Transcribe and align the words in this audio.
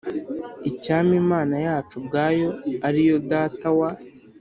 Icyampa 0.69 1.13
Imana 1.23 1.55
yacu 1.65 1.93
ubwayo 1.99 2.49
ari 2.87 3.01
yo 3.09 3.17
Data 3.31 3.67
wa 3.79 3.89